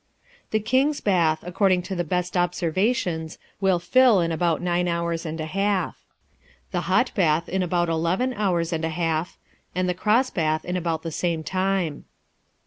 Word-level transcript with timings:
The 0.49 0.59
King's 0.59 0.99
Bath 0.99 1.43
(according 1.43 1.83
to 1.83 1.95
the 1.95 2.03
best 2.03 2.35
observations) 2.35 3.37
will 3.59 3.77
fill 3.77 4.19
in 4.19 4.31
about 4.31 4.59
nine 4.59 4.87
hours 4.87 5.27
and 5.27 5.39
a 5.39 5.45
half; 5.45 5.95
the 6.71 6.89
Hot 6.89 7.11
Bath 7.13 7.47
in 7.47 7.61
about 7.61 7.87
eleven 7.87 8.33
hours 8.33 8.73
and 8.73 8.83
a 8.83 8.89
half; 8.89 9.37
and 9.75 9.87
the 9.87 9.93
Cross 9.93 10.31
Bath 10.31 10.65
in 10.65 10.75
about 10.75 11.03
the 11.03 11.11
same 11.11 11.43
time. 11.43 12.05